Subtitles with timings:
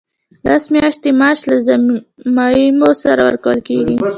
[0.47, 3.95] لس میاشتې معاش له ضمایمو سره ورکول کیږي.